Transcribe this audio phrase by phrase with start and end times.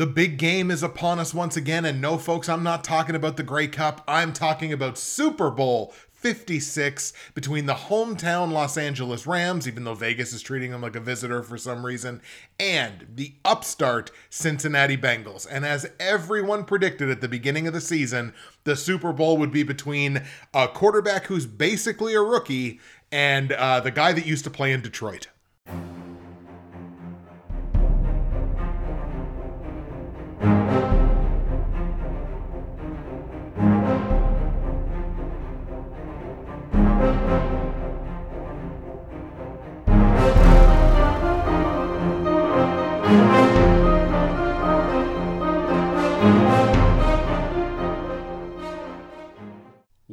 [0.00, 3.36] The big game is upon us once again, and no, folks, I'm not talking about
[3.36, 4.02] the Grey Cup.
[4.08, 10.32] I'm talking about Super Bowl 56 between the hometown Los Angeles Rams, even though Vegas
[10.32, 12.22] is treating them like a visitor for some reason,
[12.58, 15.46] and the upstart Cincinnati Bengals.
[15.50, 18.32] And as everyone predicted at the beginning of the season,
[18.64, 20.22] the Super Bowl would be between
[20.54, 22.80] a quarterback who's basically a rookie
[23.12, 25.28] and uh, the guy that used to play in Detroit.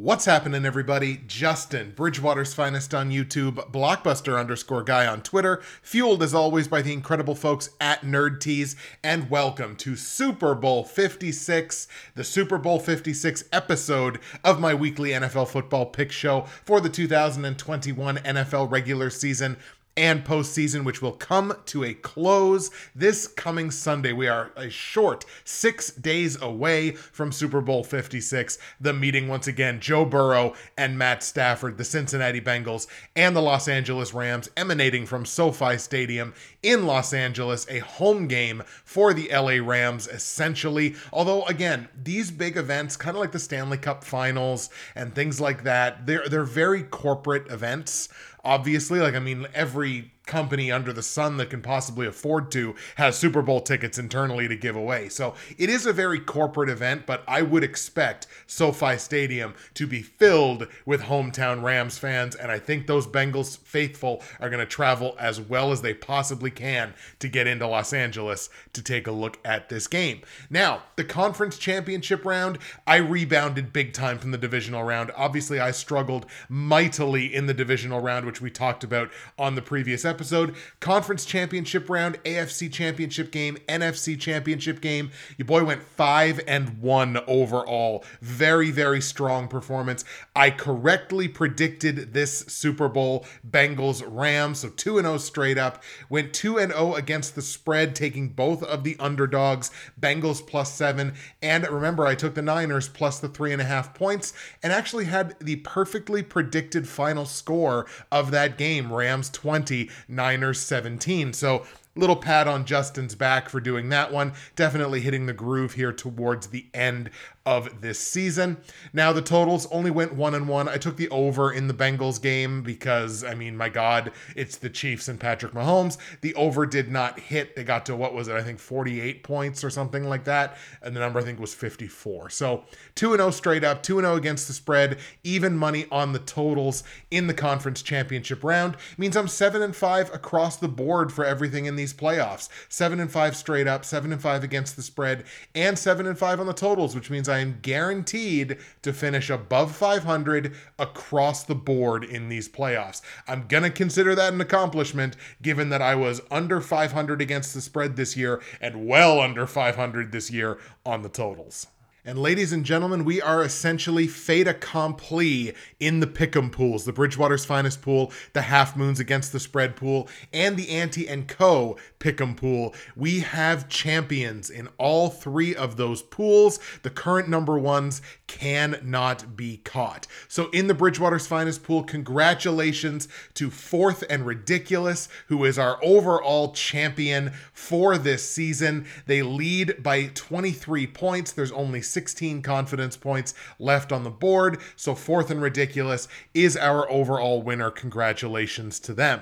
[0.08, 1.20] What's happening, everybody?
[1.28, 6.94] Justin, Bridgewater's finest on YouTube, Blockbuster underscore guy on Twitter, fueled as always by the
[6.94, 13.44] incredible folks at Nerd Tees, and welcome to Super Bowl 56, the Super Bowl 56
[13.52, 19.58] episode of my weekly NFL football pick show for the 2021 NFL regular season
[19.98, 24.13] and postseason, which will come to a close this coming Sunday.
[24.13, 28.59] We are a short six days away from Super Bowl 56.
[28.79, 33.68] The meeting once again, Joe Burrow and Matt Stafford, the Cincinnati Bengals, and the Los
[33.68, 39.65] Angeles Rams, emanating from SoFi Stadium in Los Angeles, a home game for the LA
[39.65, 40.95] Rams, essentially.
[41.12, 45.63] Although, again, these big events, kind of like the Stanley Cup finals and things like
[45.63, 48.09] that, they're, they're very corporate events
[48.48, 53.18] obviously like i mean every company under the sun that can possibly afford to has
[53.18, 55.10] Super Bowl tickets internally to give away.
[55.10, 60.02] So it is a very corporate event, but I would expect SoFi Stadium to be
[60.02, 62.36] filled with hometown Rams fans.
[62.36, 66.52] And I think those Bengals faithful are going to travel as well as they possibly
[66.52, 70.22] can to get into Los Angeles to take a look at this game.
[70.50, 75.12] Now, the conference championship round, I rebounded big time from the divisional round.
[75.16, 80.04] Obviously, I struggled mightily in the divisional round, which we talked about on the previous
[80.04, 80.56] episode episode.
[80.80, 85.12] Conference championship round, AFC championship game, NFC championship game.
[85.38, 88.04] Your boy went five and one overall.
[88.20, 90.04] Very, very strong performance.
[90.36, 95.84] I correctly predicted this Super Bowl Bengals Rams, so 2 0 straight up.
[96.10, 99.70] Went 2 0 against the spread, taking both of the underdogs,
[100.02, 101.14] Bengals plus seven.
[101.44, 105.06] And remember, I took the Niners plus the three and a half points and actually
[105.06, 111.34] had the perfectly predicted final score of that game Rams 20, Niners 17.
[111.34, 114.34] So little pat on Justin's back for doing that one.
[114.56, 117.09] Definitely hitting the groove here towards the end
[117.47, 118.58] of this season.
[118.91, 120.68] Now the totals only went one and one.
[120.68, 124.69] I took the over in the Bengals game because I mean, my God, it's the
[124.69, 125.97] Chiefs and Patrick Mahomes.
[126.19, 127.56] The over did not hit.
[127.56, 128.36] They got to what was it?
[128.36, 132.31] I think 48 points or something like that, and the number I think was 54.
[132.31, 132.66] So
[132.96, 135.86] two and zero oh straight up, two and zero oh against the spread, even money
[135.90, 140.68] on the totals in the conference championship round means I'm seven and five across the
[140.68, 142.50] board for everything in these playoffs.
[142.68, 145.24] Seven and five straight up, seven and five against the spread,
[145.56, 149.30] and seven and five on the totals, which means I I am guaranteed to finish
[149.30, 153.03] above 500 across the board in these playoffs.
[153.28, 157.62] I'm going to consider that an accomplishment given that I was under 500 against the
[157.62, 161.68] spread this year and well under 500 this year on the totals.
[162.07, 167.44] And ladies and gentlemen, we are essentially fait accompli in the pick'em pools, the Bridgewater's
[167.44, 172.38] finest pool, the half moons against the spread pool, and the Ante and Co pick'em
[172.38, 172.73] pool.
[172.95, 176.62] We have champions in all three of those pools.
[176.81, 180.07] The current number ones cannot be caught.
[180.29, 186.53] So in the Bridgewater's finest pool, congratulations to Fourth and Ridiculous, who is our overall
[186.53, 188.85] champion for this season.
[189.07, 191.34] They lead by 23 points.
[191.34, 194.59] There's only 16 confidence points left on the board.
[194.75, 197.72] So, Fourth and Ridiculous is our overall winner.
[197.72, 199.22] Congratulations to them.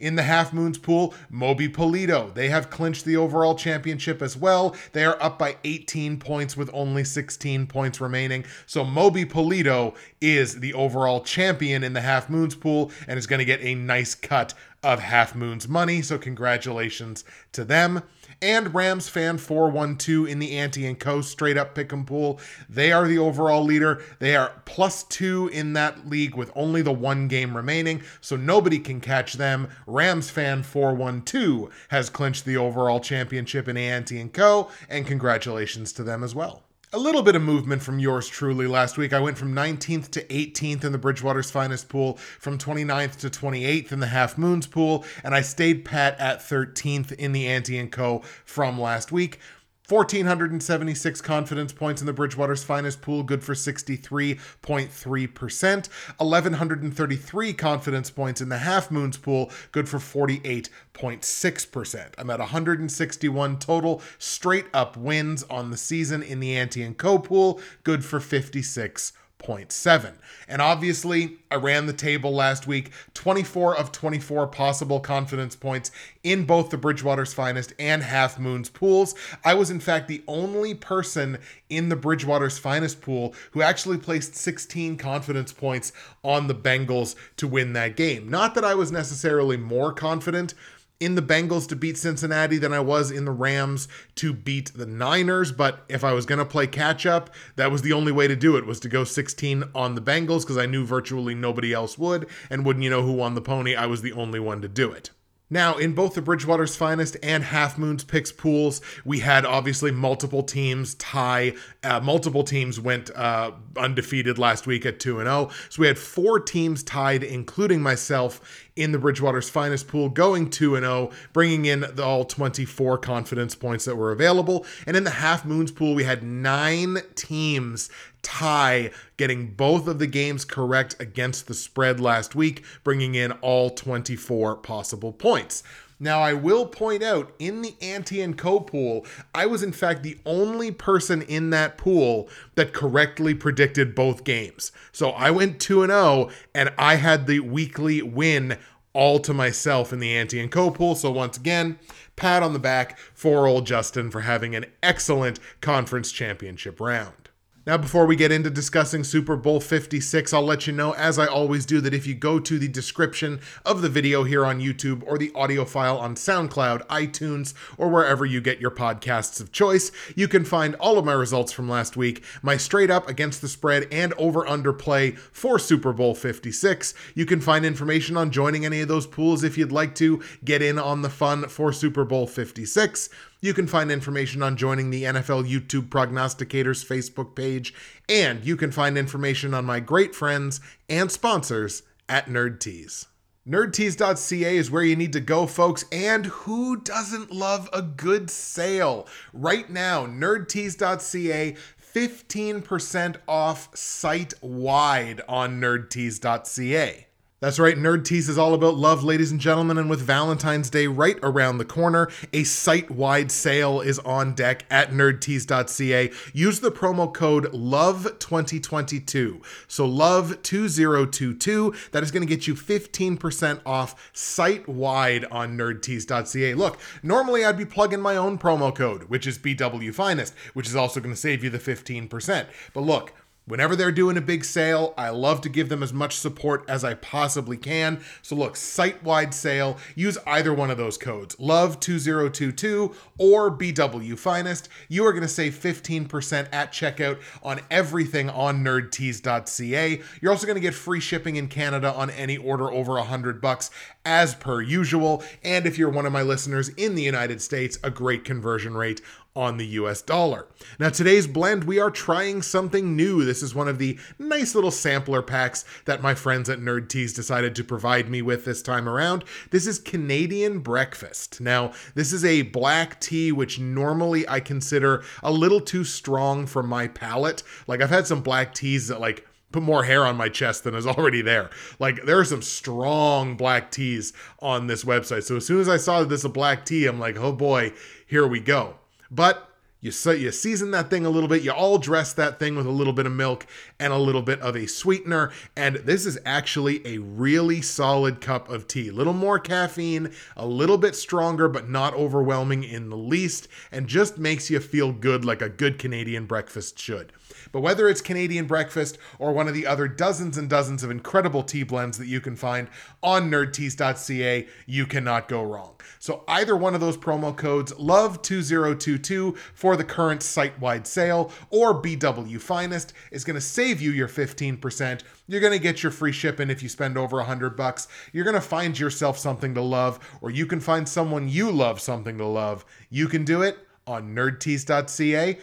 [0.00, 2.34] In the Half Moons pool, Moby Polito.
[2.34, 4.74] They have clinched the overall championship as well.
[4.92, 8.44] They are up by 18 points with only 16 points remaining.
[8.66, 13.38] So Moby Polito is the overall champion in the Half Moons pool and is going
[13.38, 14.52] to get a nice cut
[14.82, 16.02] of Half Moon's money.
[16.02, 17.22] So congratulations
[17.52, 18.02] to them
[18.42, 21.20] and Rams fan 412 in the Ante and Co.
[21.20, 22.40] straight up pick and pool.
[22.68, 24.02] They are the overall leader.
[24.18, 28.78] They are plus two in that league with only the one game remaining, so nobody
[28.78, 29.68] can catch them.
[29.86, 34.70] Rams fan 412 has clinched the overall championship in Ante and Co.
[34.88, 36.65] And congratulations to them as well
[36.96, 39.12] a little bit of movement from yours truly last week.
[39.12, 43.92] I went from 19th to 18th in the Bridgewater's finest pool, from 29th to 28th
[43.92, 47.92] in the Half Moons pool, and I stayed pat at 13th in the Ante and
[47.92, 48.22] Co.
[48.46, 49.40] from last week.
[49.88, 55.88] 1,476 confidence points in the Bridgewater's finest pool, good for 63.3%.
[56.18, 62.08] 1,133 confidence points in the Half Moons pool, good for 48.6%.
[62.18, 67.18] I'm at 161 total straight up wins on the season in the Ante and Co
[67.18, 70.14] pool, good for 56 0.7.
[70.48, 75.90] And obviously, I ran the table last week 24 of 24 possible confidence points
[76.22, 79.14] in both the Bridgewater's Finest and Half Moon's pools.
[79.44, 81.38] I was, in fact, the only person
[81.68, 85.92] in the Bridgewater's Finest pool who actually placed 16 confidence points
[86.22, 88.28] on the Bengals to win that game.
[88.28, 90.54] Not that I was necessarily more confident
[90.98, 94.86] in the Bengals to beat Cincinnati than I was in the Rams to beat the
[94.86, 95.52] Niners.
[95.52, 98.36] But if I was going to play catch up, that was the only way to
[98.36, 101.98] do it was to go 16 on the Bengals because I knew virtually nobody else
[101.98, 102.26] would.
[102.48, 103.74] And wouldn't you know who won the pony?
[103.74, 105.10] I was the only one to do it.
[105.48, 110.42] Now, in both the Bridgewater's Finest and Half Moon's Picks pools, we had obviously multiple
[110.42, 111.54] teams tie.
[111.84, 115.50] Uh, multiple teams went uh, undefeated last week at 2 0.
[115.68, 120.76] So we had four teams tied, including myself, in the Bridgewater's Finest pool, going 2
[120.76, 124.66] 0, bringing in the all 24 confidence points that were available.
[124.86, 127.88] And in the Half Moons pool, we had nine teams
[128.26, 133.70] tie, getting both of the games correct against the spread last week, bringing in all
[133.70, 135.62] 24 possible points.
[136.00, 140.02] Now, I will point out in the Ante and Co pool, I was in fact
[140.02, 144.72] the only person in that pool that correctly predicted both games.
[144.90, 148.58] So I went 2 and 0 and I had the weekly win
[148.92, 150.96] all to myself in the Ante and Co pool.
[150.96, 151.78] So once again,
[152.16, 157.25] pat on the back for old Justin for having an excellent conference championship round.
[157.66, 161.26] Now, before we get into discussing Super Bowl 56, I'll let you know, as I
[161.26, 165.02] always do, that if you go to the description of the video here on YouTube
[165.04, 169.90] or the audio file on SoundCloud, iTunes, or wherever you get your podcasts of choice,
[170.14, 173.48] you can find all of my results from last week, my straight up against the
[173.48, 176.94] spread and over under play for Super Bowl 56.
[177.16, 180.62] You can find information on joining any of those pools if you'd like to get
[180.62, 183.08] in on the fun for Super Bowl 56.
[183.46, 187.72] You can find information on joining the NFL YouTube Prognosticators Facebook page,
[188.08, 193.06] and you can find information on my great friends and sponsors at NerdTees.
[193.48, 195.84] NerdTees.ca is where you need to go, folks.
[195.92, 199.06] And who doesn't love a good sale?
[199.32, 201.54] Right now, NerdTees.ca
[201.94, 207.05] 15% off site wide on nerdtees.ca.
[207.38, 210.86] That's right, Nerd Tees is all about love, ladies and gentlemen, and with Valentine's Day
[210.86, 216.10] right around the corner, a site wide sale is on deck at nerdtees.ca.
[216.32, 219.44] Use the promo code LOVE2022.
[219.68, 221.90] So, LOVE2022.
[221.90, 226.54] That is going to get you 15% off site wide on nerdtees.ca.
[226.54, 230.74] Look, normally I'd be plugging my own promo code, which is BW Finest, which is
[230.74, 232.46] also going to save you the 15%.
[232.72, 233.12] But look,
[233.46, 236.82] Whenever they're doing a big sale, I love to give them as much support as
[236.82, 238.00] I possibly can.
[238.20, 244.68] So look, site-wide sale, use either one of those codes, love2022 or BW Finest.
[244.88, 250.02] You are going to save 15% at checkout on everything on nerdtees.ca.
[250.20, 253.70] You're also going to get free shipping in Canada on any order over 100 bucks
[254.06, 255.22] as per usual.
[255.44, 259.02] And if you're one of my listeners in the United States, a great conversion rate
[259.34, 260.46] on the US dollar.
[260.78, 263.22] Now, today's blend, we are trying something new.
[263.22, 267.12] This is one of the nice little sampler packs that my friends at Nerd Tees
[267.12, 269.24] decided to provide me with this time around.
[269.50, 271.38] This is Canadian Breakfast.
[271.40, 276.62] Now, this is a black tea, which normally I consider a little too strong for
[276.62, 277.42] my palate.
[277.66, 280.74] Like, I've had some black teas that, like, put more hair on my chest than
[280.74, 281.48] is already there.
[281.78, 285.22] Like there are some strong black teas on this website.
[285.22, 287.32] So as soon as I saw that this is a black tea, I'm like, oh
[287.32, 287.72] boy,
[288.06, 288.74] here we go.
[289.10, 289.48] But
[289.80, 292.70] you, you season that thing a little bit, you all dress that thing with a
[292.70, 293.46] little bit of milk
[293.80, 295.30] and a little bit of a sweetener.
[295.56, 298.88] And this is actually a really solid cup of tea.
[298.88, 303.86] A little more caffeine, a little bit stronger, but not overwhelming in the least, and
[303.86, 307.12] just makes you feel good like a good Canadian breakfast should.
[307.52, 311.42] But whether it's Canadian breakfast or one of the other dozens and dozens of incredible
[311.42, 312.68] tea blends that you can find
[313.02, 315.74] on nerdtees.ca, you cannot go wrong.
[315.98, 322.40] So either one of those promo codes, love2022 for the current site-wide sale, or BW
[322.40, 325.02] Finest is going to save you your 15%.
[325.28, 327.88] You're going to get your free shipping if you spend over a 100 bucks.
[328.12, 331.80] You're going to find yourself something to love, or you can find someone you love
[331.80, 332.64] something to love.
[332.90, 335.38] You can do it on nerdtees.ca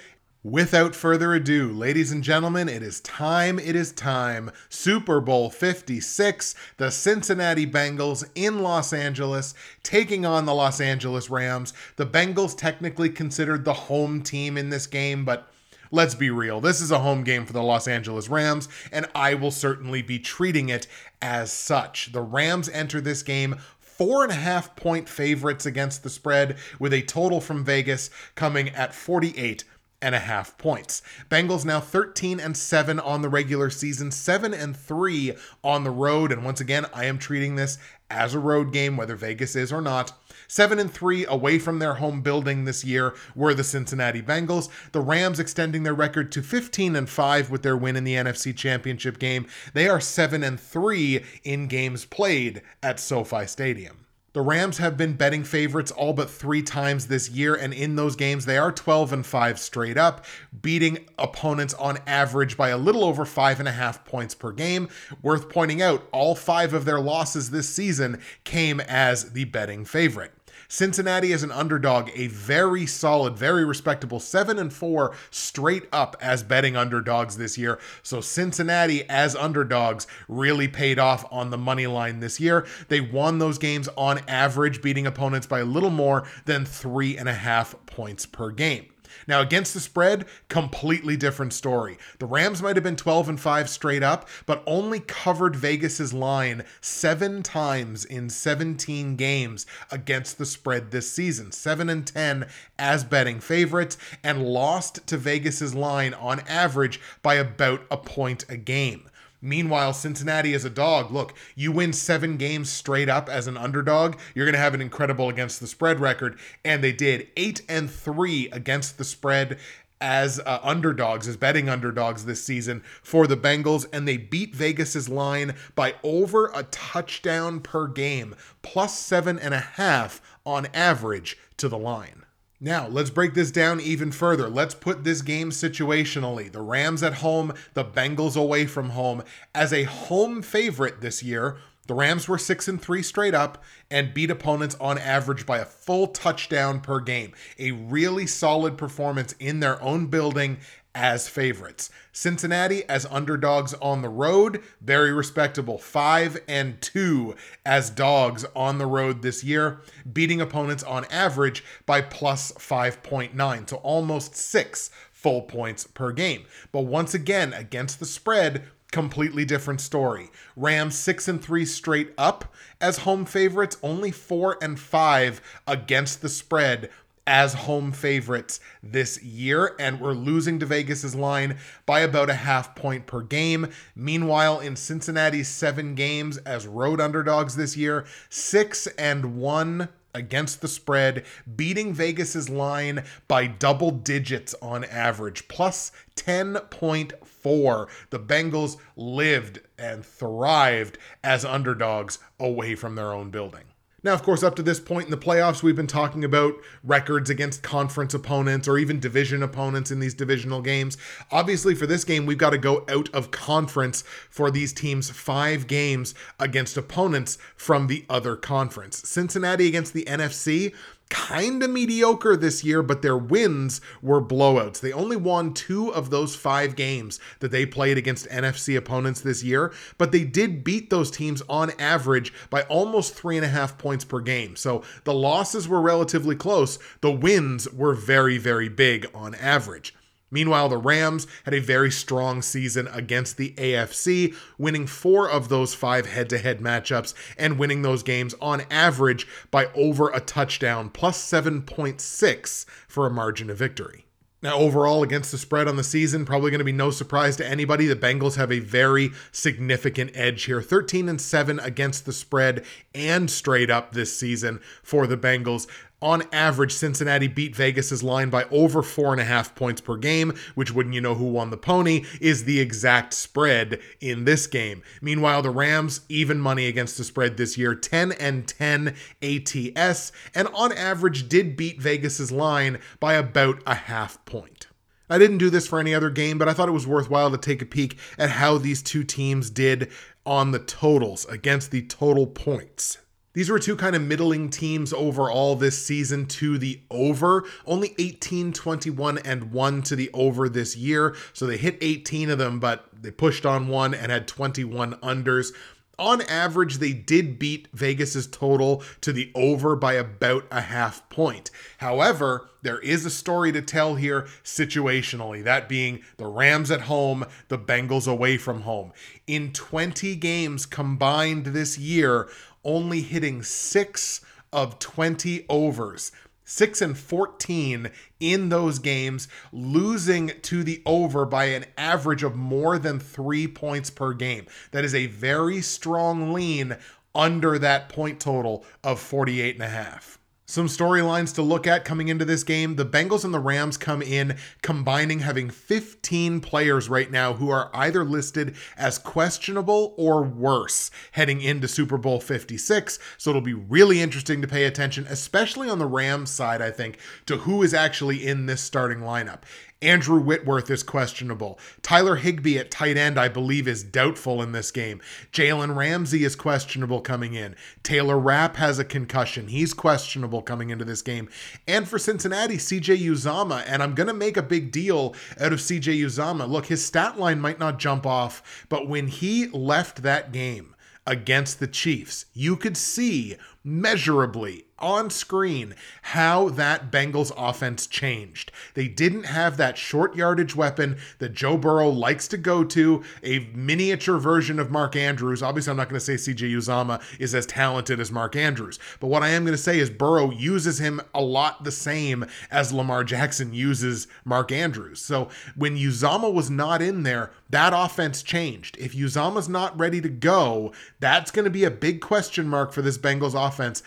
[0.45, 3.57] Without further ado, ladies and gentlemen, it is time.
[3.57, 4.51] It is time.
[4.67, 11.73] Super Bowl 56, the Cincinnati Bengals in Los Angeles taking on the Los Angeles Rams.
[11.95, 15.47] The Bengals technically considered the home team in this game, but
[15.91, 16.59] let's be real.
[16.59, 20.19] This is a home game for the Los Angeles Rams, and I will certainly be
[20.19, 20.87] treating it
[21.21, 22.11] as such.
[22.11, 26.91] The Rams enter this game four and a half point favorites against the spread, with
[26.91, 29.63] a total from Vegas coming at 48
[30.03, 31.01] and a half points.
[31.31, 35.33] Bengals now 13 and 7 on the regular season, 7 and 3
[35.63, 36.31] on the road.
[36.31, 37.77] And once again, I am treating this
[38.11, 40.11] as a road game, whether Vegas is or not.
[40.49, 44.67] 7 and 3 away from their home building this year were the Cincinnati Bengals.
[44.91, 48.55] The Rams extending their record to 15 and 5 with their win in the NFC
[48.55, 49.47] Championship game.
[49.73, 54.02] They are 7 and 3 in games played at SoFi Stadium.
[54.33, 58.15] The Rams have been betting favorites all but three times this year, and in those
[58.15, 60.25] games, they are 12 and 5 straight up,
[60.59, 64.89] beating opponents on average by a little over five and a half points per game.
[65.21, 70.31] Worth pointing out, all five of their losses this season came as the betting favorite.
[70.73, 76.41] Cincinnati is an underdog, a very solid, very respectable 7 and 4 straight up as
[76.41, 77.77] betting underdogs this year.
[78.01, 82.65] So Cincinnati as underdogs really paid off on the money line this year.
[82.87, 87.29] They won those games on average, beating opponents by a little more than three and
[87.29, 88.92] a half points per game.
[89.27, 91.97] Now, against the spread, completely different story.
[92.19, 96.63] The Rams might have been 12 and 5 straight up, but only covered Vegas's line
[96.81, 101.51] seven times in 17 games against the spread this season.
[101.51, 107.81] 7 and 10 as betting favorites, and lost to Vegas's line on average by about
[107.89, 109.09] a point a game.
[109.43, 111.11] Meanwhile, Cincinnati is a dog.
[111.11, 114.81] Look, you win seven games straight up as an underdog, you're going to have an
[114.81, 116.39] incredible against the spread record.
[116.63, 119.59] And they did eight and three against the spread
[119.99, 125.09] as uh, underdogs, as betting underdogs this season for the Bengals, and they beat Vegas's
[125.09, 131.69] line by over a touchdown per game, plus seven and a half on average to
[131.69, 132.22] the line.
[132.63, 134.47] Now, let's break this down even further.
[134.47, 136.49] Let's put this game situationally.
[136.49, 139.21] The Rams at home, the Bengals away from home.
[139.53, 144.13] As a home favorite this year, the Rams were 6 and 3 straight up and
[144.13, 147.33] beat opponents on average by a full touchdown per game.
[147.59, 150.59] A really solid performance in their own building
[150.95, 151.89] as favorites.
[152.11, 155.77] Cincinnati as underdogs on the road, very respectable.
[155.77, 157.35] 5 and 2
[157.65, 159.81] as dogs on the road this year,
[160.11, 166.45] beating opponents on average by plus 5.9, so almost 6 full points per game.
[166.71, 170.29] But once again, against the spread, completely different story.
[170.55, 176.29] Rams 6 and 3 straight up as home favorites, only 4 and 5 against the
[176.29, 176.91] spread
[177.25, 182.75] as home favorites this year, and we're losing to Vegas's line by about a half
[182.75, 183.69] point per game.
[183.95, 190.67] Meanwhile, in Cincinnati's seven games as road underdogs this year, six and one against the
[190.67, 191.25] spread,
[191.55, 197.87] beating Vegas's line by double digits on average, plus 10.4.
[198.09, 203.63] The Bengals lived and thrived as underdogs away from their own building.
[204.03, 207.29] Now, of course, up to this point in the playoffs, we've been talking about records
[207.29, 210.97] against conference opponents or even division opponents in these divisional games.
[211.31, 215.67] Obviously, for this game, we've got to go out of conference for these teams' five
[215.67, 219.07] games against opponents from the other conference.
[219.07, 220.73] Cincinnati against the NFC,
[221.13, 224.79] kind of mediocre this year, but their wins were blowouts.
[224.79, 229.43] They only won two of those five games that they played against NFC opponents this
[229.43, 233.77] year, but they did beat those teams on average by almost three and a half
[233.77, 234.55] points per game.
[234.55, 236.79] So the losses were relatively close.
[237.01, 239.93] The wins were very, very big on average.
[240.33, 245.75] Meanwhile, the Rams had a very strong season against the AFC, winning four of those
[245.75, 250.89] five head to head matchups and winning those games on average by over a touchdown,
[250.89, 254.07] plus 7.6 for a margin of victory.
[254.41, 257.47] Now, overall, against the spread on the season, probably going to be no surprise to
[257.47, 257.85] anybody.
[257.87, 263.31] The Bengals have a very significant edge here 13 and 7 against the spread and
[263.31, 265.67] straight up this season for the Bengals
[266.03, 270.33] on average, Cincinnati beat Vegas's line by over four and a half points per game,
[270.53, 274.83] which wouldn't you know who won the pony is the exact spread in this game.
[275.01, 280.49] Meanwhile, the Rams even money against the spread this year, 10 and 10 ATS, and
[280.49, 284.67] on average did beat Vegas's line by about a half point.
[285.09, 287.37] I didn't do this for any other game, but I thought it was worthwhile to
[287.37, 289.89] take a peek at how these two teams did
[290.25, 292.97] on the totals against the total points.
[293.33, 297.45] These were two kind of middling teams overall this season to the over.
[297.65, 301.15] Only 18, 21, and 1 to the over this year.
[301.33, 305.51] So they hit 18 of them, but they pushed on one and had 21 unders
[305.99, 311.51] on average, they did beat Vegas's total to the over by about a half point.
[311.77, 317.25] However, there is a story to tell here situationally, that being the Rams at home,
[317.49, 318.91] the Bengals away from home.
[319.27, 322.29] In 20 games combined this year,
[322.63, 324.21] only hitting six
[324.51, 326.11] of 20 overs.
[326.45, 332.77] 6 and 14 in those games, losing to the over by an average of more
[332.77, 334.47] than 3 points per game.
[334.71, 336.77] That is a very strong lean
[337.15, 340.19] under that point total of 48 and a half.
[340.45, 342.75] Some storylines to look at coming into this game.
[342.75, 347.71] The Bengals and the Rams come in combining having 15 players right now who are
[347.73, 352.99] either listed as questionable or worse heading into Super Bowl 56.
[353.17, 356.97] So it'll be really interesting to pay attention, especially on the Rams side, I think,
[357.25, 359.43] to who is actually in this starting lineup.
[359.83, 361.59] Andrew Whitworth is questionable.
[361.81, 365.01] Tyler Higbee at tight end, I believe, is doubtful in this game.
[365.31, 367.55] Jalen Ramsey is questionable coming in.
[367.83, 369.49] Taylor Rapp has a concussion.
[369.49, 371.29] He's questionable coming into this game.
[371.67, 373.63] And for Cincinnati, CJ Uzomah.
[373.67, 376.49] And I'm going to make a big deal out of CJ Uzomah.
[376.49, 380.75] Look, his stat line might not jump off, but when he left that game
[381.05, 385.73] against the Chiefs, you could see measurably on screen
[386.03, 388.51] how that Bengals offense changed.
[388.73, 393.39] They didn't have that short yardage weapon that Joe Burrow likes to go to, a
[393.55, 395.41] miniature version of Mark Andrews.
[395.41, 399.07] Obviously, I'm not going to say CJ Uzomah is as talented as Mark Andrews, but
[399.07, 402.73] what I am going to say is Burrow uses him a lot the same as
[402.73, 405.01] Lamar Jackson uses Mark Andrews.
[405.01, 408.75] So when Uzomah was not in there, that offense changed.
[408.79, 412.81] If Uzomah's not ready to go, that's going to be a big question mark for
[412.81, 413.83] this Bengals offense,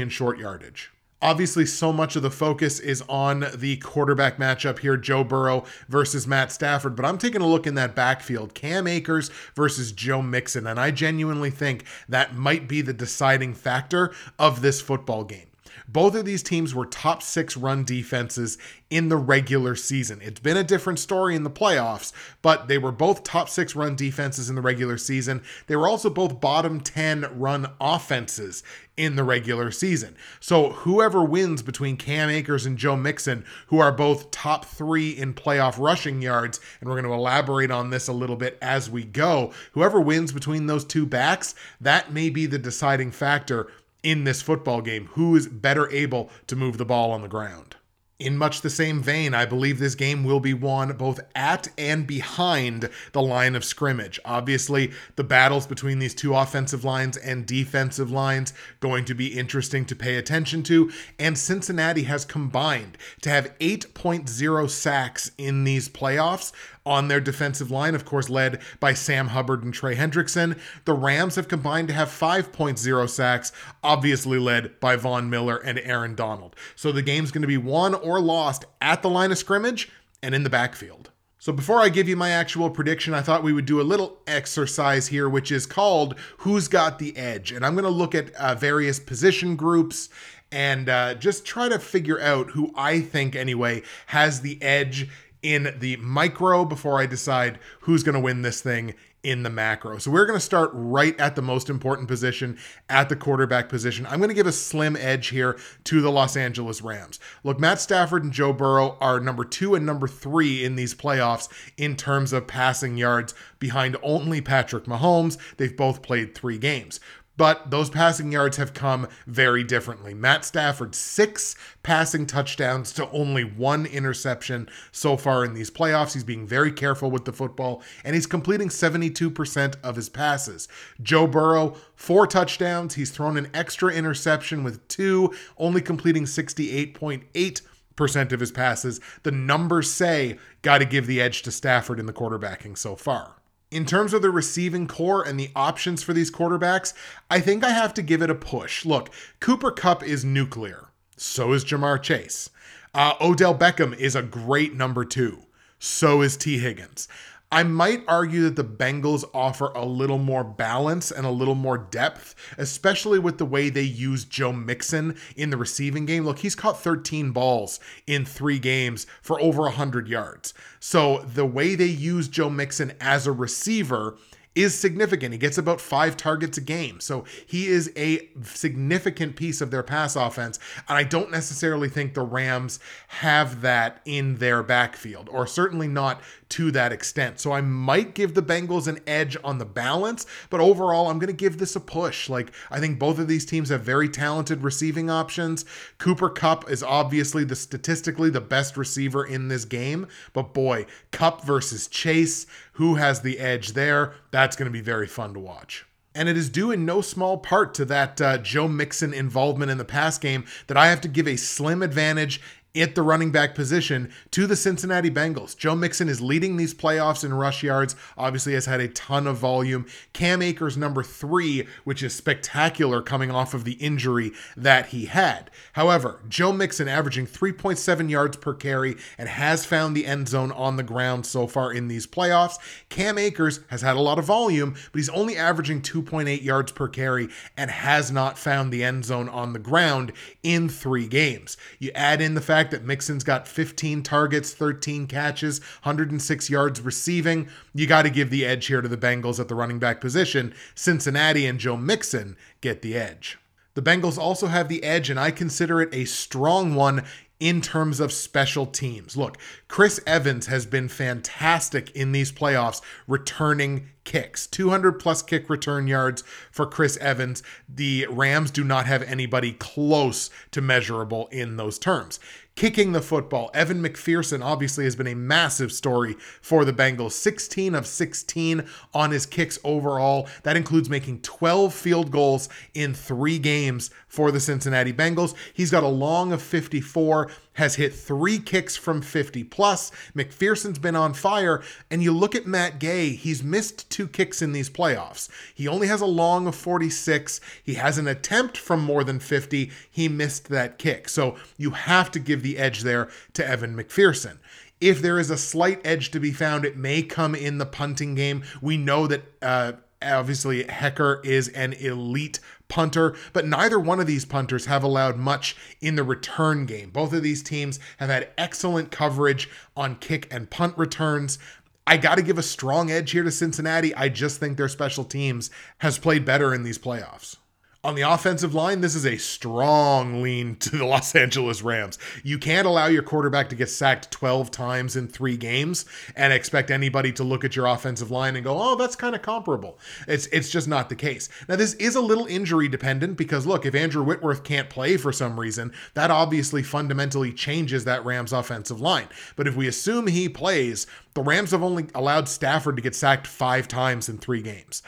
[0.00, 0.90] in short yardage.
[1.22, 6.26] Obviously, so much of the focus is on the quarterback matchup here Joe Burrow versus
[6.26, 6.96] Matt Stafford.
[6.96, 10.66] But I'm taking a look in that backfield Cam Akers versus Joe Mixon.
[10.66, 15.49] And I genuinely think that might be the deciding factor of this football game.
[15.92, 18.58] Both of these teams were top six run defenses
[18.90, 20.20] in the regular season.
[20.22, 23.96] It's been a different story in the playoffs, but they were both top six run
[23.96, 25.42] defenses in the regular season.
[25.66, 28.62] They were also both bottom 10 run offenses
[28.96, 30.14] in the regular season.
[30.40, 35.34] So whoever wins between Cam Akers and Joe Mixon, who are both top three in
[35.34, 39.04] playoff rushing yards, and we're going to elaborate on this a little bit as we
[39.04, 43.68] go, whoever wins between those two backs, that may be the deciding factor
[44.02, 47.76] in this football game who is better able to move the ball on the ground.
[48.20, 52.06] In much the same vein, I believe this game will be won both at and
[52.06, 54.20] behind the line of scrimmage.
[54.26, 59.86] Obviously, the battles between these two offensive lines and defensive lines going to be interesting
[59.86, 66.52] to pay attention to, and Cincinnati has combined to have 8.0 sacks in these playoffs
[66.86, 70.58] on their defensive line, of course, led by Sam Hubbard and Trey Hendrickson.
[70.84, 76.14] The Rams have combined to have 5.0 sacks, obviously led by Von Miller and Aaron
[76.14, 76.56] Donald.
[76.74, 79.90] So the game's going to be won or lost at the line of scrimmage
[80.22, 81.10] and in the backfield.
[81.38, 84.18] So before I give you my actual prediction, I thought we would do a little
[84.26, 87.50] exercise here, which is called Who's Got the Edge?
[87.50, 90.10] And I'm going to look at uh, various position groups
[90.52, 95.08] and uh, just try to figure out who I think, anyway, has the edge
[95.42, 99.98] in the micro before I decide who's going to win this thing in the macro.
[99.98, 102.56] So we're going to start right at the most important position,
[102.88, 104.06] at the quarterback position.
[104.06, 107.20] I'm going to give a slim edge here to the Los Angeles Rams.
[107.44, 111.48] Look, Matt Stafford and Joe Burrow are number two and number three in these playoffs
[111.76, 115.36] in terms of passing yards behind only Patrick Mahomes.
[115.58, 116.98] They've both played three games
[117.40, 120.12] but those passing yards have come very differently.
[120.12, 126.12] Matt Stafford, six passing touchdowns to only one interception so far in these playoffs.
[126.12, 130.68] He's being very careful with the football, and he's completing 72% of his passes.
[131.02, 132.96] Joe Burrow, four touchdowns.
[132.96, 137.62] He's thrown an extra interception with two, only completing 68.8
[137.96, 139.00] percent of his passes.
[139.22, 143.39] The numbers say got to give the edge to Stafford in the quarterbacking so far.
[143.70, 146.92] In terms of the receiving corps and the options for these quarterbacks,
[147.30, 148.84] I think I have to give it a push.
[148.84, 150.88] Look, Cooper Kupp is nuclear.
[151.16, 152.50] So is Ja'Marr Chase.
[152.92, 155.44] Uh, Odell Beckham is a great number two.
[155.78, 157.06] So is Tee Higgins.
[157.52, 161.78] I might argue that the Bengals offer a little more balance and a little more
[161.78, 166.24] depth, especially with the way they use Joe Mixon in the receiving game.
[166.24, 170.54] Look, he's caught 13 balls in three games for over 100 yards.
[170.78, 174.16] So the way they use Joe Mixon as a receiver
[174.54, 175.32] is significant.
[175.32, 177.00] He gets about five targets a game.
[177.00, 180.58] So he is a significant piece of their pass offense.
[180.88, 186.20] And I don't necessarily think the Rams have that in their backfield, or certainly not
[186.50, 187.38] to that extent.
[187.38, 191.28] So I might give the Bengals an edge on the balance, but overall, I'm going
[191.28, 192.28] to give this a push.
[192.28, 195.64] Like, I think both of these teams have very talented receiving options.
[195.98, 201.44] Cooper Kupp is obviously the statistically the best receiver in this game, but boy, Kupp
[201.44, 202.46] versus Chase,
[202.80, 204.14] who has the edge there?
[204.30, 205.84] That's going to be very fun to watch.
[206.14, 209.76] And it is due in no small part to that uh, Joe Mixon involvement in
[209.76, 212.40] the pass game that I have to give a slim advantage
[212.76, 215.56] at the running back position to the Cincinnati Bengals.
[215.56, 219.38] Joe Mixon is leading these playoffs in rush yards, obviously has had a ton of
[219.38, 219.86] volume.
[220.12, 225.50] Cam Akers number 3, which is spectacular coming off of the injury that he had.
[225.72, 230.76] However, Joe Mixon averaging 3.7 yards per carry and has found the end zone on
[230.76, 232.58] the ground so far in these playoffs.
[232.88, 236.88] Cam Akers has had a lot of volume, but he's only averaging 2.8 yards per
[236.88, 241.56] carry and has not found the end zone on the ground in 3 games.
[241.78, 246.82] You add in the fact fact that Mixon's got 15 targets, 13 catches, 106 yards
[246.82, 249.98] receiving, you got to give the edge here to the Bengals at the running back
[249.98, 250.52] position.
[250.74, 253.38] Cincinnati and Joe Mixon get the edge.
[253.72, 257.06] The Bengals also have the edge, and I consider it a strong one
[257.40, 259.16] in terms of special teams.
[259.16, 265.86] Look, Chris Evans has been fantastic in these playoffs, returning kicks 200 plus kick return
[265.86, 267.42] yards for Chris Evans.
[267.68, 272.20] The Rams do not have anybody close to measurable in those terms
[272.60, 273.50] kicking the football.
[273.54, 277.12] Evan McPherson obviously has been a massive story for the Bengals.
[277.12, 280.28] 16 of 16 on his kicks overall.
[280.42, 285.34] That includes making 12 field goals in three games for the Cincinnati Bengals.
[285.54, 289.92] He's got a long of 54 has hit three kicks from 50 plus.
[290.16, 291.62] McPherson's been on fire.
[291.90, 295.28] And you look at Matt Gay, he's missed two kicks in these playoffs.
[295.54, 297.38] He only has a long of 46.
[297.62, 299.70] He has an attempt from more than 50.
[299.90, 301.06] He missed that kick.
[301.10, 304.38] So you have to give the edge there to Evan McPherson.
[304.80, 308.14] If there is a slight edge to be found, it may come in the punting
[308.14, 308.42] game.
[308.62, 312.40] We know that uh, obviously Hekker is an elite
[312.70, 316.88] punter, but neither one of these punters have allowed much in the return game.
[316.88, 321.38] Both of these teams have had excellent coverage on kick and punt returns.
[321.86, 323.94] I got to give a strong edge here to Cincinnati.
[323.94, 327.36] I just think their special teams has played better in these playoffs.
[327.82, 331.98] On the offensive line, this is a strong lean to the Los Angeles Rams.
[332.22, 336.70] You can't allow your quarterback to get sacked 12 times in three games and expect
[336.70, 339.78] anybody to look at your offensive line and go, oh, that's kind of comparable.
[340.06, 341.30] It's, it's just not the case.
[341.48, 345.10] Now, this is a little injury dependent because, look, if Andrew Whitworth can't play for
[345.10, 349.08] some reason, that obviously fundamentally changes that Rams offensive line.
[349.36, 353.26] But if we assume he plays, the Rams have only allowed Stafford to get sacked
[353.26, 354.82] five times in three games.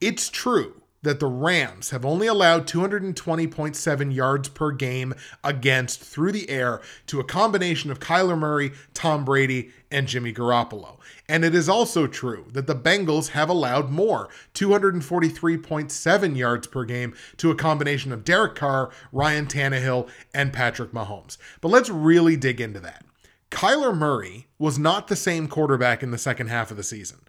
[0.00, 6.48] It's true that the Rams have only allowed 220.7 yards per game against through the
[6.48, 10.98] air to a combination of Kyler Murray, Tom Brady, and Jimmy Garoppolo.
[11.28, 17.14] And it is also true that the Bengals have allowed more 243.7 yards per game
[17.36, 21.36] to a combination of Derek Carr, Ryan Tannehill, and Patrick Mahomes.
[21.60, 23.04] But let's really dig into that.
[23.54, 27.20] Kyler Murray was not the same quarterback in the second half of the season.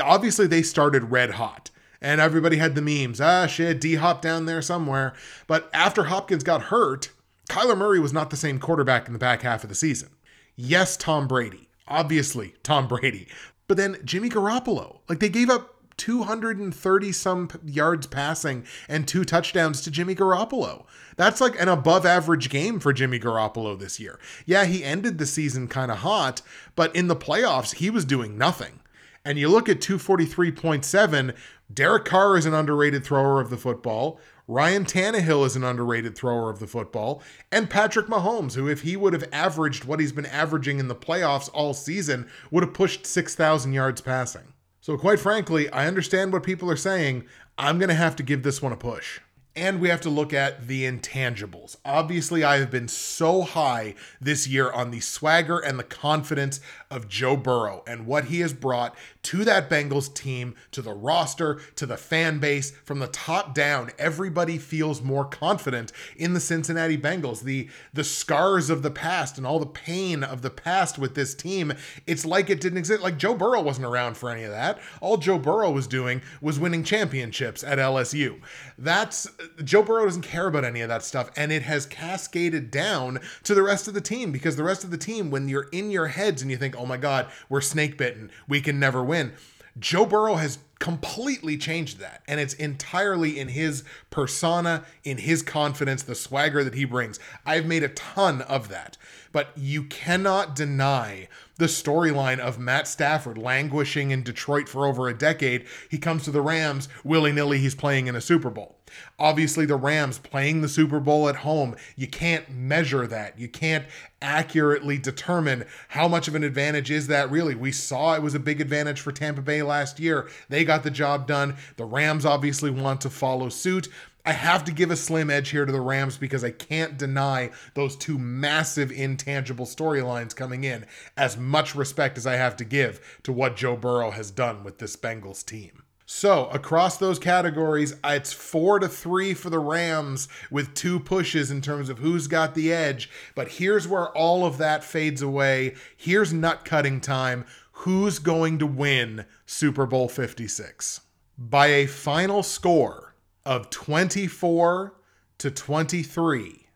[0.00, 3.20] Obviously, they started red hot and everybody had the memes.
[3.20, 5.14] Ah, shit, D Hop down there somewhere.
[5.48, 7.10] But after Hopkins got hurt,
[7.48, 10.10] Kyler Murray was not the same quarterback in the back half of the season.
[10.54, 11.68] Yes, Tom Brady.
[11.88, 13.26] Obviously, Tom Brady.
[13.66, 15.00] But then Jimmy Garoppolo.
[15.08, 20.84] Like they gave up 230 some yards passing and two touchdowns to Jimmy Garoppolo.
[21.16, 24.18] That's like an above average game for Jimmy Garoppolo this year.
[24.46, 26.42] Yeah, he ended the season kind of hot,
[26.74, 28.80] but in the playoffs, he was doing nothing.
[29.24, 31.34] And you look at 243.7,
[31.72, 34.20] Derek Carr is an underrated thrower of the football.
[34.46, 37.22] Ryan Tannehill is an underrated thrower of the football.
[37.50, 40.94] And Patrick Mahomes, who, if he would have averaged what he's been averaging in the
[40.94, 44.52] playoffs all season, would have pushed 6,000 yards passing.
[44.84, 47.24] So, quite frankly, I understand what people are saying.
[47.56, 49.20] I'm going to have to give this one a push.
[49.56, 51.76] And we have to look at the intangibles.
[51.84, 57.08] Obviously, I have been so high this year on the swagger and the confidence of
[57.08, 61.86] Joe Burrow and what he has brought to that Bengals team, to the roster, to
[61.86, 62.72] the fan base.
[62.84, 67.42] From the top down, everybody feels more confident in the Cincinnati Bengals.
[67.42, 71.34] The the scars of the past and all the pain of the past with this
[71.34, 71.72] team,
[72.06, 73.02] it's like it didn't exist.
[73.02, 74.80] Like Joe Burrow wasn't around for any of that.
[75.00, 78.40] All Joe Burrow was doing was winning championships at LSU.
[78.78, 79.28] That's
[79.62, 83.54] Joe Burrow doesn't care about any of that stuff, and it has cascaded down to
[83.54, 86.08] the rest of the team because the rest of the team, when you're in your
[86.08, 89.32] heads and you think, oh my God, we're snake bitten, we can never win.
[89.78, 92.22] Joe Burrow has completely changed that.
[92.28, 97.18] And it's entirely in his persona, in his confidence, the swagger that he brings.
[97.46, 98.96] I've made a ton of that.
[99.32, 105.16] But you cannot deny the storyline of Matt Stafford languishing in Detroit for over a
[105.16, 105.66] decade.
[105.90, 108.76] He comes to the Rams, willy nilly, he's playing in a Super Bowl.
[109.18, 113.38] Obviously, the Rams playing the Super Bowl at home, you can't measure that.
[113.38, 113.86] You can't
[114.20, 117.54] accurately determine how much of an advantage is that really.
[117.54, 120.28] We saw it was a big advantage for Tampa Bay last year.
[120.48, 121.56] They got the job done.
[121.76, 123.88] The Rams obviously want to follow suit.
[124.26, 127.50] I have to give a slim edge here to the Rams because I can't deny
[127.74, 133.20] those two massive intangible storylines coming in, as much respect as I have to give
[133.24, 135.83] to what Joe Burrow has done with this Bengals team.
[136.06, 141.62] So, across those categories, it's four to three for the Rams with two pushes in
[141.62, 143.08] terms of who's got the edge.
[143.34, 145.76] But here's where all of that fades away.
[145.96, 147.46] Here's nut cutting time.
[147.72, 151.00] Who's going to win Super Bowl 56?
[151.38, 153.14] By a final score
[153.46, 154.94] of 24
[155.38, 156.66] to 23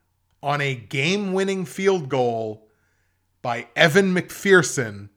[0.42, 2.68] on a game winning field goal
[3.42, 5.10] by Evan McPherson,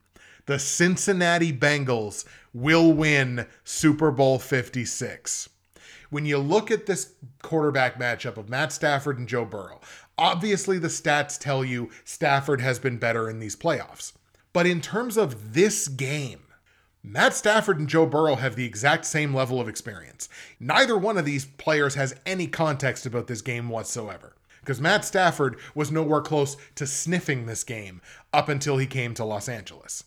[0.45, 5.49] the Cincinnati Bengals will win Super Bowl 56.
[6.09, 9.79] When you look at this quarterback matchup of Matt Stafford and Joe Burrow,
[10.17, 14.11] obviously the stats tell you Stafford has been better in these playoffs.
[14.53, 16.41] But in terms of this game,
[17.03, 20.27] Matt Stafford and Joe Burrow have the exact same level of experience.
[20.59, 24.35] Neither one of these players has any context about this game whatsoever.
[24.59, 29.25] Because Matt Stafford was nowhere close to sniffing this game up until he came to
[29.25, 30.03] Los Angeles.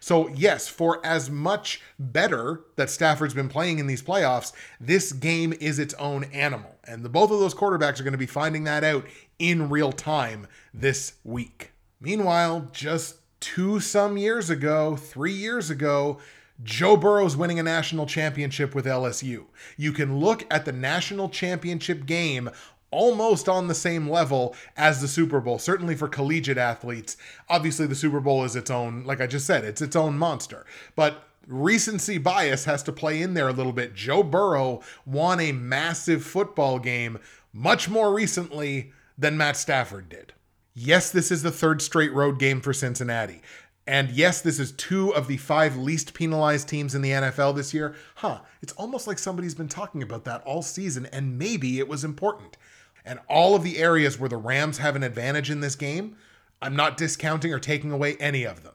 [0.00, 5.52] So, yes, for as much better that Stafford's been playing in these playoffs, this game
[5.60, 6.76] is its own animal.
[6.84, 9.06] And the, both of those quarterbacks are going to be finding that out
[9.38, 11.72] in real time this week.
[12.00, 16.18] Meanwhile, just two some years ago, three years ago,
[16.62, 19.44] Joe Burrow's winning a national championship with LSU.
[19.76, 22.50] You can look at the national championship game
[22.90, 27.16] almost on the same level as the Super Bowl, certainly for collegiate athletes.
[27.48, 30.64] Obviously, the Super Bowl is its own, like I just said, it's its own monster.
[30.96, 33.94] But recency bias has to play in there a little bit.
[33.94, 37.18] Joe Burrow won a massive football game
[37.52, 40.32] much more recently than Matt Stafford did.
[40.74, 43.42] Yes, this is the third straight road game for Cincinnati.
[43.88, 47.72] And yes, this is two of the five least penalized teams in the NFL this
[47.72, 47.94] year.
[48.16, 52.04] Huh, it's almost like somebody's been talking about that all season, and maybe it was
[52.04, 52.58] important.
[53.06, 56.18] And all of the areas where the Rams have an advantage in this game,
[56.60, 58.74] I'm not discounting or taking away any of them.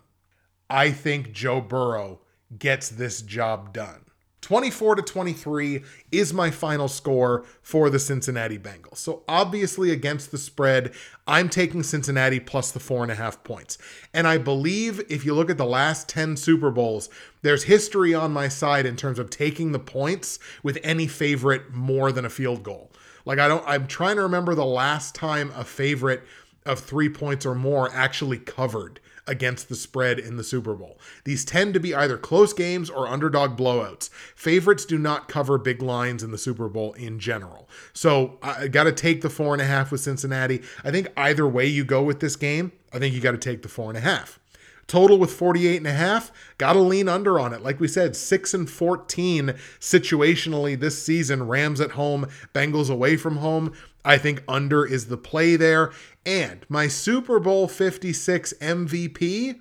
[0.68, 2.22] I think Joe Burrow
[2.58, 4.06] gets this job done.
[4.44, 8.98] 24 to 23 is my final score for the Cincinnati Bengals.
[8.98, 10.94] So obviously against the spread,
[11.26, 13.78] I'm taking Cincinnati plus the four and a half points.
[14.14, 17.10] And I believe if you look at the last 10 Super Bowls,
[17.42, 22.12] there's history on my side in terms of taking the points with any favorite more
[22.12, 22.92] than a field goal.
[23.26, 26.22] Like I don't I'm trying to remember the last time a favorite
[26.66, 31.00] of 3 points or more actually covered against the spread in the Super Bowl.
[31.24, 34.10] These tend to be either close games or underdog blowouts.
[34.36, 37.70] Favorites do not cover big lines in the Super Bowl in general.
[37.94, 40.62] So I got to take the four and a half with Cincinnati.
[40.84, 43.62] I think either way you go with this game, I think you got to take
[43.62, 44.40] the four and a half.
[44.86, 47.62] Total with 48 and a half, got to lean under on it.
[47.62, 51.48] Like we said, 6 and 14 situationally this season.
[51.48, 53.74] Rams at home, Bengals away from home.
[54.06, 55.92] I think under is the play there.
[56.26, 59.60] And my Super Bowl 56 MVP,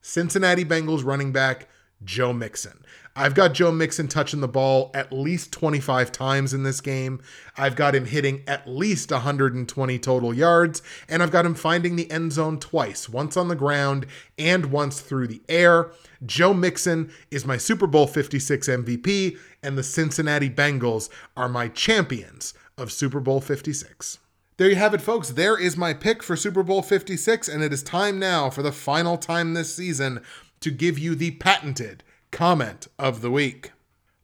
[0.00, 1.68] Cincinnati Bengals running back
[2.04, 2.84] Joe Mixon.
[3.16, 7.22] I've got Joe Mixon touching the ball at least 25 times in this game.
[7.56, 12.10] I've got him hitting at least 120 total yards, and I've got him finding the
[12.10, 15.92] end zone twice, once on the ground and once through the air.
[16.26, 22.52] Joe Mixon is my Super Bowl 56 MVP, and the Cincinnati Bengals are my champions
[22.76, 24.18] of Super Bowl 56.
[24.56, 25.30] There you have it, folks.
[25.30, 28.70] There is my pick for Super Bowl 56, and it is time now for the
[28.70, 30.22] final time this season
[30.60, 33.72] to give you the patented comment of the week.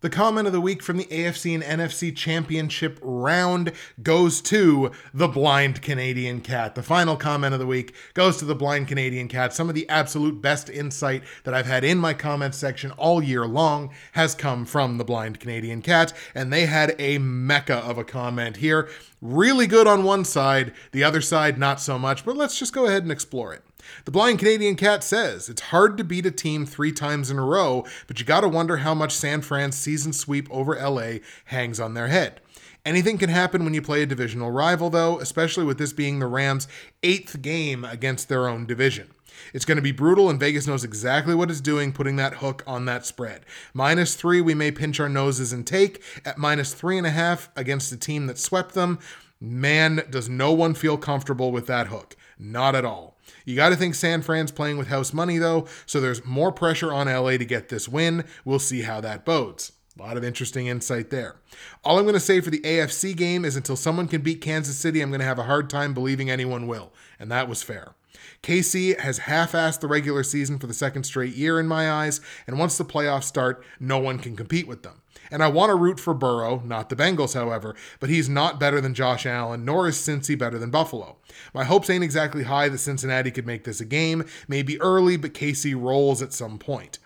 [0.02, 5.28] The comment of the week from the AFC and NFC championship round goes to the
[5.28, 6.74] blind Canadian cat.
[6.74, 9.52] The final comment of the week goes to the blind Canadian cat.
[9.52, 13.46] Some of the absolute best insight that I've had in my comment section all year
[13.46, 18.04] long has come from the blind Canadian cat, and they had a mecca of a
[18.04, 18.88] comment here.
[19.20, 22.86] Really good on one side, the other side not so much, but let's just go
[22.86, 23.64] ahead and explore it.
[24.04, 27.44] The Blind Canadian Cat says it's hard to beat a team three times in a
[27.44, 31.94] row, but you gotta wonder how much San Fran's season sweep over LA hangs on
[31.94, 32.40] their head.
[32.84, 36.26] Anything can happen when you play a divisional rival, though, especially with this being the
[36.26, 36.66] Rams'
[37.02, 39.10] eighth game against their own division.
[39.52, 42.62] It's going to be brutal, and Vegas knows exactly what it's doing, putting that hook
[42.66, 43.44] on that spread.
[43.74, 46.02] Minus three, we may pinch our noses and take.
[46.24, 48.98] At minus three and a half against a team that swept them,
[49.40, 52.16] man, does no one feel comfortable with that hook.
[52.38, 53.09] Not at all.
[53.50, 56.92] You got to think San Fran's playing with house money, though, so there's more pressure
[56.92, 58.24] on LA to get this win.
[58.44, 59.72] We'll see how that bodes.
[59.98, 61.34] A lot of interesting insight there.
[61.82, 64.78] All I'm going to say for the AFC game is until someone can beat Kansas
[64.78, 66.92] City, I'm going to have a hard time believing anyone will.
[67.18, 67.96] And that was fair.
[68.44, 72.20] KC has half assed the regular season for the second straight year in my eyes,
[72.46, 75.02] and once the playoffs start, no one can compete with them.
[75.30, 78.80] And I want to root for Burrow, not the Bengals, however, but he's not better
[78.80, 81.16] than Josh Allen, nor is Cincy better than Buffalo.
[81.54, 85.34] My hopes ain't exactly high that Cincinnati could make this a game, maybe early, but
[85.34, 86.98] KC rolls at some point.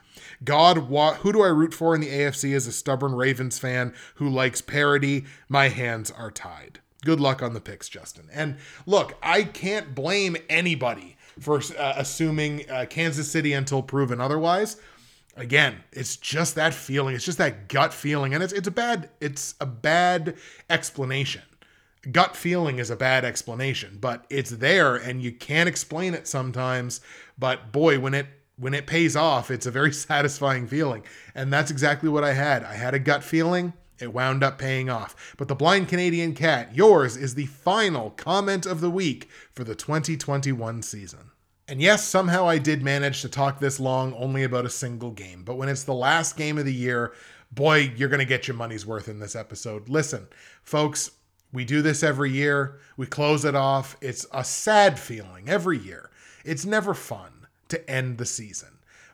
[0.42, 4.28] God, who do I root for in the AFC as a stubborn Ravens fan who
[4.28, 5.24] likes parody?
[5.48, 6.80] My hands are tied.
[7.04, 8.28] Good luck on the picks, Justin.
[8.32, 8.56] And
[8.86, 14.76] look, I can't blame anybody for uh, assuming uh, Kansas City until proven otherwise
[15.36, 17.14] again, it's just that feeling.
[17.14, 20.36] It's just that gut feeling, and it's it's a bad it's a bad
[20.70, 21.42] explanation.
[22.10, 27.00] Gut feeling is a bad explanation, but it's there, and you can't explain it sometimes.
[27.38, 31.02] But boy, when it when it pays off, it's a very satisfying feeling,
[31.34, 32.64] and that's exactly what I had.
[32.64, 33.72] I had a gut feeling.
[34.00, 35.34] It wound up paying off.
[35.38, 39.76] But the blind Canadian cat, yours is the final comment of the week for the
[39.76, 41.30] 2021 season.
[41.66, 45.44] And yes, somehow I did manage to talk this long only about a single game.
[45.44, 47.14] But when it's the last game of the year,
[47.52, 49.88] boy, you're going to get your money's worth in this episode.
[49.88, 50.26] Listen,
[50.62, 51.12] folks,
[51.54, 52.80] we do this every year.
[52.98, 53.96] We close it off.
[54.02, 56.10] It's a sad feeling every year.
[56.44, 58.68] It's never fun to end the season.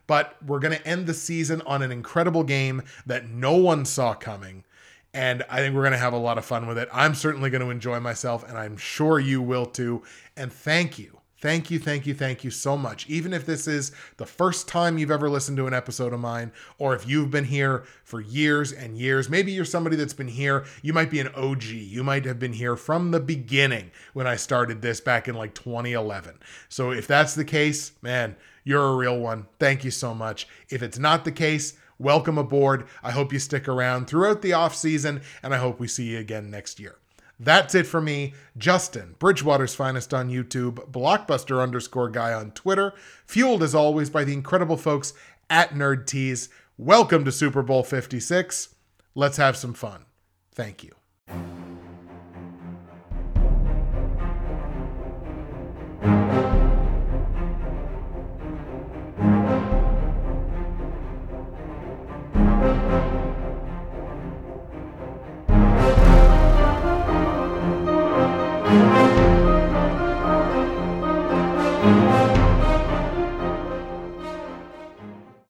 [0.05, 4.13] But we're going to end the season on an incredible game that no one saw
[4.13, 4.65] coming.
[5.13, 6.89] And I think we're going to have a lot of fun with it.
[6.91, 10.03] I'm certainly going to enjoy myself, and I'm sure you will too.
[10.35, 13.09] And thank you Thank you, thank you, thank you so much.
[13.09, 16.51] Even if this is the first time you've ever listened to an episode of mine,
[16.77, 20.65] or if you've been here for years and years, maybe you're somebody that's been here,
[20.83, 21.63] you might be an OG.
[21.63, 25.55] You might have been here from the beginning when I started this back in like
[25.55, 26.37] 2011.
[26.69, 29.47] So if that's the case, man, you're a real one.
[29.57, 30.47] Thank you so much.
[30.69, 32.85] If it's not the case, welcome aboard.
[33.01, 36.19] I hope you stick around throughout the off season, and I hope we see you
[36.19, 37.00] again next year.
[37.43, 42.93] That's it for me, Justin, Bridgewater's finest on YouTube, blockbuster underscore guy on Twitter,
[43.25, 45.13] fueled as always by the incredible folks
[45.49, 46.49] at Nerd Tees.
[46.77, 48.75] Welcome to Super Bowl 56.
[49.15, 50.05] Let's have some fun.
[50.53, 50.91] Thank you.